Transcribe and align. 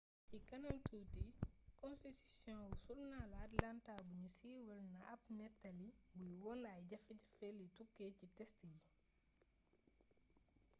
ci 0.27 0.37
kanam 0.49 0.77
tuuti 0.87 1.23
konstitisiyon 1.81 2.59
wu 2.67 2.75
surnaalu 2.85 3.35
atlanta 3.47 3.91
buñu 4.07 4.29
siiwal 4.37 4.81
na 4.93 4.99
ab 5.13 5.21
néttali 5.37 5.87
buy 6.15 6.31
wone 6.43 6.67
ay 6.75 6.81
jafe-jafe 6.91 7.47
li 7.57 7.65
tukkee 7.77 8.11
ci 8.19 8.25
test 8.37 8.59
yi 8.71 8.77